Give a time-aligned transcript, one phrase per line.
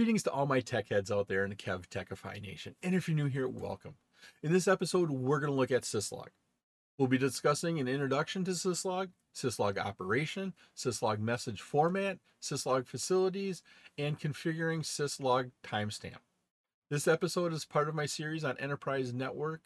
[0.00, 2.74] Greetings to all my tech heads out there in the KevTechify Nation.
[2.82, 3.96] And if you're new here, welcome.
[4.42, 6.28] In this episode, we're going to look at syslog.
[6.96, 13.62] We'll be discussing an introduction to syslog, syslog operation, syslog message format, syslog facilities,
[13.98, 16.20] and configuring syslog timestamp.
[16.88, 19.60] This episode is part of my series on enterprise network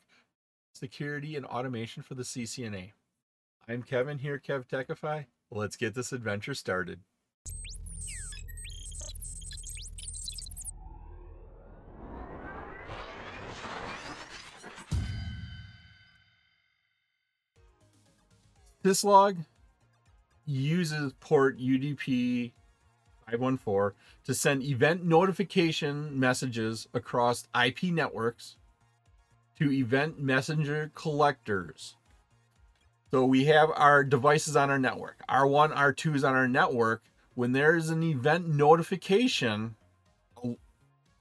[0.72, 2.90] security and automation for the CCNA.
[3.68, 5.26] I'm Kevin here KevTechify.
[5.52, 7.02] Let's get this adventure started.
[18.84, 19.46] Syslog
[20.44, 22.52] uses port UDP
[23.24, 28.56] 514 to send event notification messages across IP networks
[29.58, 31.96] to event messenger collectors.
[33.10, 35.22] So we have our devices on our network.
[35.30, 37.02] R1, R2 is on our network.
[37.34, 39.76] When there's an event notification,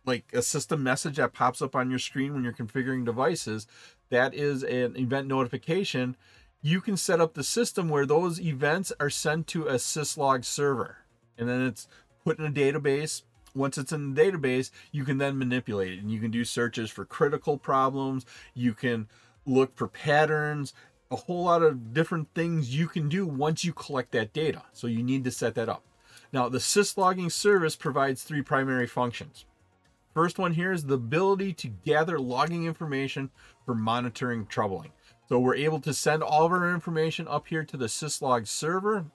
[0.06, 3.68] like a system message that pops up on your screen when you're configuring devices,
[4.10, 6.18] that is an event notification
[6.66, 11.00] you can set up the system where those events are sent to a syslog server.
[11.38, 11.88] And then it's
[12.24, 13.24] put in a database.
[13.54, 16.00] Once it's in the database you can then manipulate it.
[16.00, 18.26] And you can do searches for critical problems.
[18.56, 19.10] You can
[19.46, 20.74] look for patterns.
[21.12, 24.64] A whole lot of different things you can do once you collect that data.
[24.72, 25.84] So you need to set that up.
[26.32, 29.44] Now the syslogging service provides three primary functions.
[30.14, 33.32] First one here is the ability to gather logging information
[33.66, 34.94] for monitoring troubling
[35.28, 39.06] so we're able to send all of our information up here to the syslog server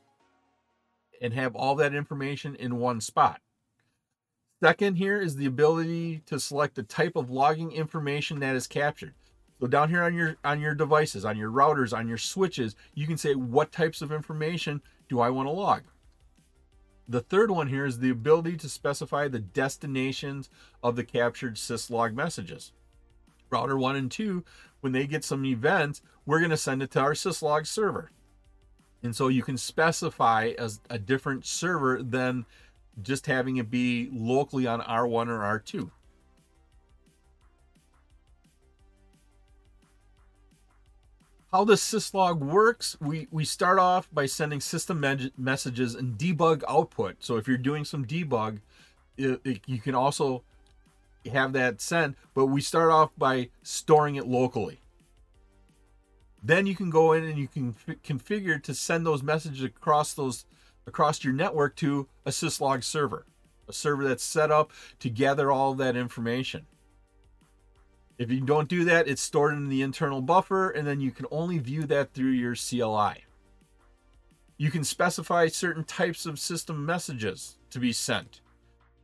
[1.21, 3.41] and have all that information in one spot.
[4.63, 9.15] Second here is the ability to select the type of logging information that is captured.
[9.61, 13.07] So down here on your on your devices, on your routers, on your switches, you
[13.07, 15.83] can say what types of information do I want to log.
[17.09, 20.51] The third one here is the ability to specify the destinations
[20.83, 22.73] of the captured syslog messages.
[23.51, 24.45] Router 1 and 2
[24.81, 28.11] when they get some events, we're going to send it to our syslog server.
[29.03, 32.47] And so you can specify as a different server than
[33.03, 35.91] just having it be locally on R1 or R2.
[41.53, 46.63] How the syslog works, we, we start off by sending system me- messages and debug
[46.69, 47.17] output.
[47.21, 48.61] So if you're doing some debug,
[49.17, 50.43] it, it, you can also
[51.27, 54.81] have that sent, but we start off by storing it locally.
[56.43, 60.15] Then you can go in and you can f- configure to send those messages across
[60.15, 60.45] those
[60.87, 63.27] across your network to a syslog server,
[63.69, 66.67] a server that's set up to gather all that information.
[68.17, 71.27] If you don't do that, it's stored in the internal buffer, and then you can
[71.31, 73.25] only view that through your CLI.
[74.57, 78.41] You can specify certain types of system messages to be sent.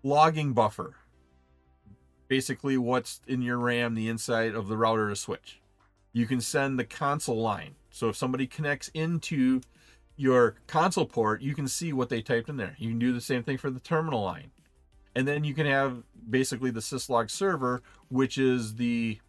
[0.03, 0.97] Logging buffer,
[2.35, 5.61] basically what's in your RAM, the inside of the router to switch.
[6.13, 7.77] You can send the console line.
[7.93, 9.61] So if somebody connects into
[10.17, 12.75] your console port, you can see what they typed in there.
[12.77, 14.51] You can do the same thing for the terminal line.
[15.15, 19.21] And then you can have basically the syslog server, which is the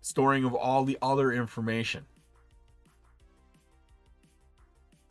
[0.00, 2.04] storing of all the other information.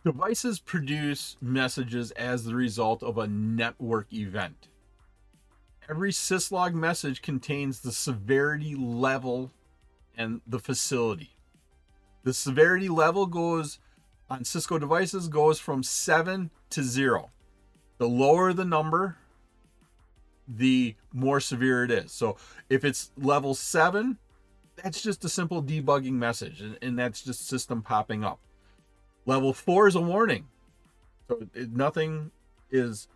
[0.03, 4.67] Devices produce messages as the result of a network event.
[5.89, 9.51] Every syslog message contains the severity level
[10.15, 11.35] and the facility.
[12.23, 13.79] The severity level goes
[14.29, 17.31] on Cisco devices goes from 7 to 0.
[17.97, 19.17] The lower the number,
[20.47, 22.11] the more severe it is.
[22.11, 22.37] So
[22.69, 24.17] if it's level 7,
[24.81, 28.39] that's just a simple debugging message and, and that's just system popping up.
[29.25, 30.47] Level 4 is a warning.
[31.27, 32.31] So it, nothing
[32.71, 33.07] is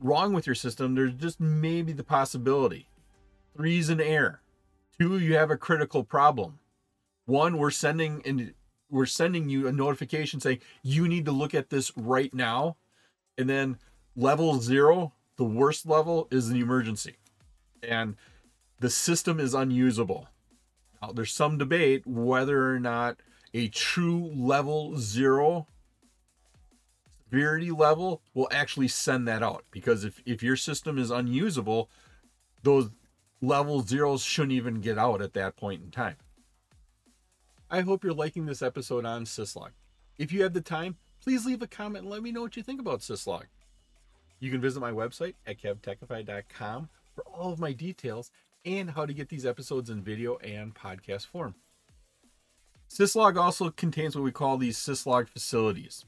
[0.00, 0.94] wrong with your system.
[0.94, 2.88] There's just maybe the possibility.
[3.56, 4.40] Three's an error.
[4.98, 6.58] Two, you have a critical problem.
[7.26, 8.54] One, we're sending and
[8.90, 12.76] we're sending you a notification saying you need to look at this right now.
[13.36, 13.78] And then
[14.14, 17.16] level zero, the worst level, is an emergency.
[17.82, 18.16] And
[18.80, 20.28] the system is unusable.
[21.02, 23.18] Now, there's some debate whether or not
[23.52, 25.66] a true level zero
[27.28, 31.90] severity level will actually send that out because if, if your system is unusable,
[32.62, 32.90] those
[33.40, 36.16] level zeros shouldn't even get out at that point in time.
[37.70, 39.70] I hope you're liking this episode on Syslog.
[40.18, 42.62] If you have the time, please leave a comment and let me know what you
[42.62, 43.44] think about Syslog.
[44.38, 48.30] You can visit my website at kevtechify.com for all of my details
[48.64, 51.54] and how to get these episodes in video and podcast form.
[52.88, 56.04] Syslog also contains what we call these Syslog facilities.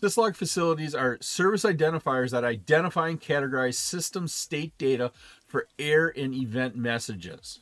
[0.00, 5.10] Syslog facilities are service identifiers that identify and categorize system state data
[5.46, 7.60] for error and event messages.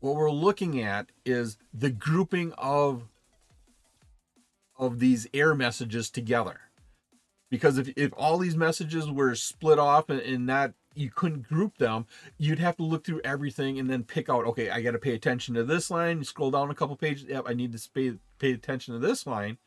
[0.00, 3.04] What we're looking at is the grouping of
[4.78, 6.60] of these error messages together.
[7.50, 11.78] Because if, if all these messages were split off and, and not you couldn't group
[11.78, 12.06] them,
[12.36, 15.14] you'd have to look through everything and then pick out, okay, I got to pay
[15.14, 16.18] attention to this line.
[16.18, 19.26] You scroll down a couple pages, yep, I need to pay, pay attention to this
[19.26, 19.58] line.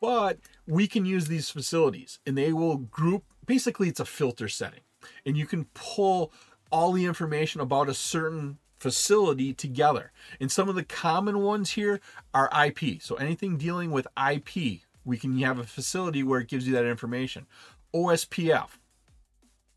[0.00, 4.80] But we can use these facilities and they will group, basically, it's a filter setting.
[5.24, 6.32] And you can pull
[6.70, 10.12] all the information about a certain facility together.
[10.40, 12.00] And some of the common ones here
[12.32, 13.02] are IP.
[13.02, 16.84] So anything dealing with IP, we can have a facility where it gives you that
[16.84, 17.46] information.
[17.94, 18.68] OSPF,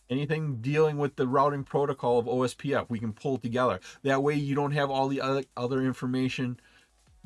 [0.09, 3.79] anything dealing with the routing protocol of OSPF, we can pull together.
[4.03, 6.59] That way you don't have all the other, other information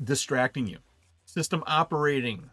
[0.02, 0.78] distracting you.
[1.24, 2.50] System operating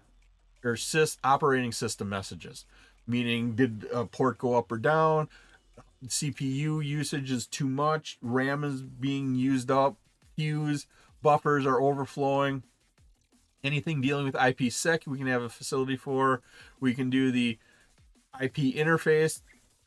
[0.64, 2.66] or sys operating system messages,
[3.08, 5.28] meaning did a port go up or down?
[6.08, 9.96] CPU usage is too much, RAM is being used up,
[10.36, 10.88] queues,
[11.22, 12.64] buffers are overflowing.
[13.64, 16.42] Anything dealing with IPsec, we can have a facility for.
[16.82, 17.58] We can do the
[18.42, 19.42] IP interface.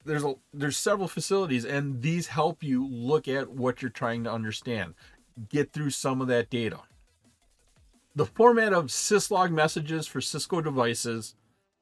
[0.05, 4.33] There's a there's several facilities, and these help you look at what you're trying to
[4.33, 4.95] understand,
[5.51, 6.81] get through some of that data.
[8.17, 11.35] The format of syslog messages for Cisco devices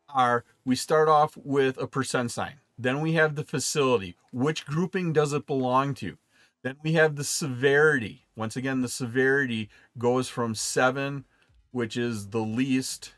[0.09, 2.55] are we start off with a percent sign.
[2.77, 4.17] Then we have the facility.
[4.33, 6.19] Which grouping does it belong to?
[6.65, 8.27] Then we have the severity.
[8.35, 11.25] Once again, the severity goes from seven,
[11.71, 13.15] which is the least,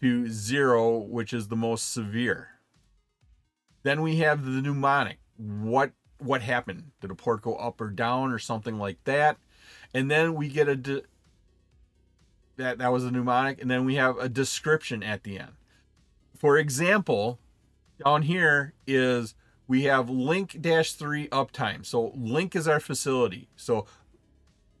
[0.00, 2.48] to zero, which is the most severe.
[3.84, 5.18] Then we have the mnemonic.
[5.36, 6.90] What what happened?
[7.00, 9.36] Did a port go up or down or something like that?
[9.94, 11.02] And then we get a de-
[12.56, 15.52] that that was a mnemonic, and then we have a description at the end.
[16.36, 17.38] For example,
[18.04, 19.34] down here is
[19.66, 21.84] we have link dash three uptime.
[21.84, 23.48] So link is our facility.
[23.56, 23.86] So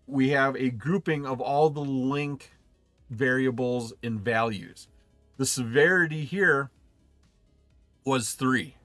[0.06, 2.52] we have a grouping of all the link
[3.10, 4.88] variables and values.
[5.36, 6.70] The severity here
[8.04, 8.76] was three.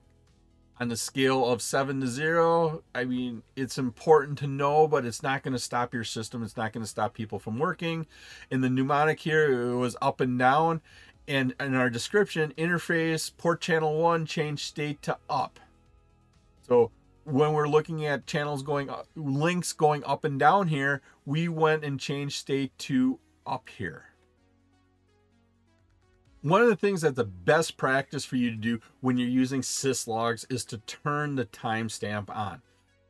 [0.81, 5.21] On the scale of seven to zero, I mean, it's important to know, but it's
[5.21, 6.41] not going to stop your system.
[6.41, 8.07] It's not going to stop people from working.
[8.49, 10.81] In the mnemonic here, it was up and down
[11.27, 15.59] and in our description, interface port channel one change state to up.
[16.67, 16.89] So
[17.25, 21.85] when we're looking at channels going up, links going up and down here, we went
[21.85, 24.10] and changed state to up here.
[26.41, 29.61] One of the things that's the best practice for you to do when you're using
[29.61, 32.61] syslogs is to turn the timestamp on.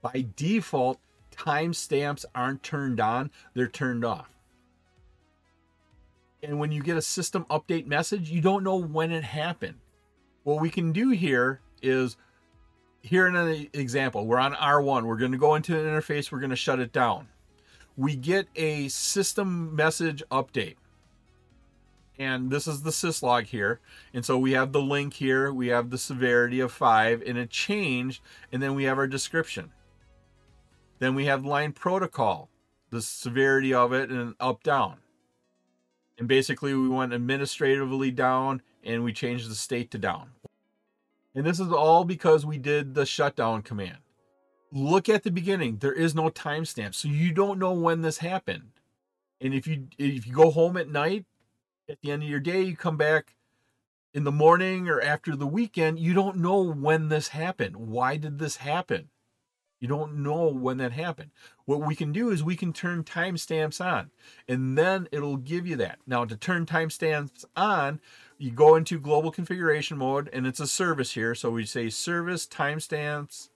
[0.01, 0.99] By default,
[1.31, 4.31] timestamps aren't turned on, they're turned off
[6.43, 9.75] and when you get a system update message, you don't know when it happened.
[10.43, 12.17] What we can do here is
[13.03, 16.39] here in an example, we're on R1, we're going to go into an interface, we're
[16.39, 17.27] going to shut it down.
[17.97, 20.75] We get a system message update.
[22.21, 23.79] And this is the syslog here.
[24.13, 27.49] And so we have the link here, we have the severity of five, and it
[27.49, 28.21] changed,
[28.51, 29.71] and then we have our description.
[30.99, 32.49] Then we have line protocol,
[32.91, 34.97] the severity of it, and up down
[36.21, 40.29] and basically we went administratively down and we changed the state to down.
[41.33, 43.97] And this is all because we did the shutdown command.
[44.71, 45.77] Look at the beginning.
[45.77, 48.69] There is no timestamp, so you don't know when this happened.
[49.41, 51.25] And if you if you go home at night,
[51.91, 53.35] at the end of your day, you come back
[54.13, 57.75] in the morning or after the weekend, you don't know when this happened.
[57.75, 59.09] Why did this happen?
[59.79, 61.31] You don't know when that happened.
[61.65, 64.11] What we can do is we can turn timestamps on
[64.47, 65.99] and then it'll give you that.
[66.05, 67.99] Now, to turn timestamps on,
[68.37, 71.33] you go into global configuration mode and it's a service here.
[71.33, 73.49] So we say service timestamps.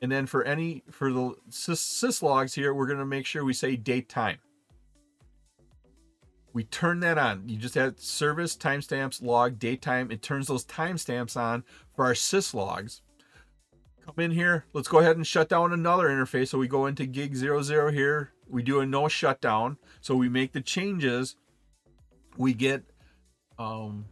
[0.00, 3.52] And then for any, for the sys, logs here, we're going to make sure we
[3.52, 4.38] say date time.
[6.52, 7.48] We turn that on.
[7.48, 10.10] You just add service timestamps log date time.
[10.10, 11.64] It turns those timestamps on
[11.94, 13.00] for our syslogs
[14.08, 14.64] come in here.
[14.72, 16.48] Let's go ahead and shut down another interface.
[16.48, 18.32] So we go into gig 00 here.
[18.48, 19.76] We do a no shutdown.
[20.00, 21.36] So we make the changes.
[22.38, 22.84] We get
[23.58, 24.06] um,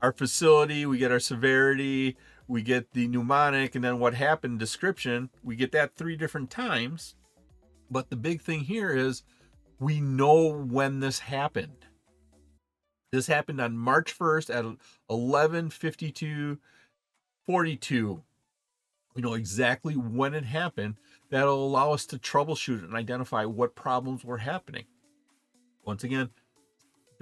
[0.00, 5.30] our facility, we get our severity, we get the mnemonic, and then what happened description.
[5.42, 7.16] We get that three different times.
[7.90, 9.22] But the big thing here is
[9.82, 11.86] we know when this happened.
[13.10, 14.64] This happened on March 1st at
[15.10, 16.58] 11:52
[17.44, 18.22] 42
[19.14, 20.96] we know exactly when it happened.
[21.28, 24.86] That'll allow us to troubleshoot and identify what problems were happening.
[25.84, 26.30] Once again,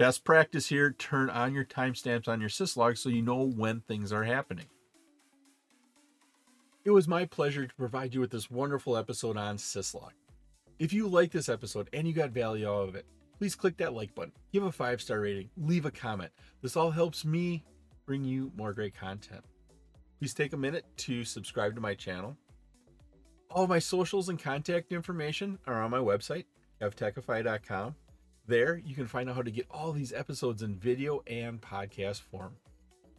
[0.01, 4.11] Best practice here turn on your timestamps on your syslog so you know when things
[4.11, 4.65] are happening.
[6.83, 10.13] It was my pleasure to provide you with this wonderful episode on syslog.
[10.81, 13.05] If you like this episode and you got value out of it,
[13.37, 16.31] please click that like button, give a five star rating, leave a comment.
[16.63, 17.63] This all helps me
[18.07, 19.43] bring you more great content.
[20.17, 22.35] Please take a minute to subscribe to my channel.
[23.51, 26.45] All my socials and contact information are on my website,
[26.81, 27.93] kevtechify.com.
[28.47, 32.21] There, you can find out how to get all these episodes in video and podcast
[32.21, 32.55] form.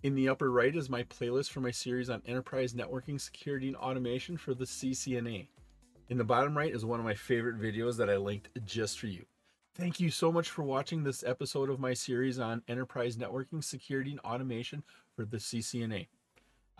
[0.02, 3.76] In the upper right is my playlist for my series on enterprise networking, security, and
[3.76, 5.46] automation for the CCNA.
[6.08, 9.06] In the bottom right is one of my favorite videos that I linked just for
[9.06, 9.24] you.
[9.74, 14.10] Thank you so much for watching this episode of my series on enterprise networking, security,
[14.10, 14.82] and automation
[15.16, 16.08] for the CCNA.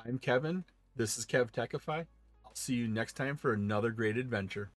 [0.05, 0.64] I'm Kevin.
[0.95, 2.07] This is KevTechify.
[2.45, 4.71] I'll see you next time for another great adventure.